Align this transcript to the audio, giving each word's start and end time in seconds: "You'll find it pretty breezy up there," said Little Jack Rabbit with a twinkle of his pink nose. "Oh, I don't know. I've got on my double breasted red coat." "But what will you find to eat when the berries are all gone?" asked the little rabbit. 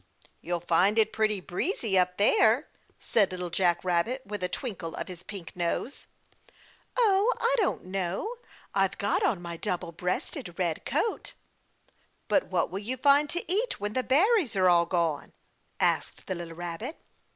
"You'll 0.41 0.59
find 0.61 0.97
it 0.97 1.13
pretty 1.13 1.39
breezy 1.39 1.95
up 1.95 2.17
there," 2.17 2.67
said 2.99 3.29
Little 3.29 3.51
Jack 3.51 3.83
Rabbit 3.83 4.25
with 4.25 4.43
a 4.43 4.49
twinkle 4.49 4.95
of 4.95 5.07
his 5.07 5.21
pink 5.21 5.55
nose. 5.55 6.07
"Oh, 6.97 7.31
I 7.39 7.53
don't 7.59 7.85
know. 7.85 8.37
I've 8.73 8.97
got 8.97 9.21
on 9.21 9.43
my 9.43 9.57
double 9.57 9.91
breasted 9.91 10.57
red 10.57 10.85
coat." 10.85 11.35
"But 12.27 12.47
what 12.47 12.71
will 12.71 12.79
you 12.79 12.97
find 12.97 13.29
to 13.29 13.45
eat 13.47 13.79
when 13.79 13.93
the 13.93 14.01
berries 14.01 14.55
are 14.55 14.67
all 14.69 14.87
gone?" 14.87 15.33
asked 15.79 16.25
the 16.25 16.33
little 16.33 16.55
rabbit. 16.57 16.97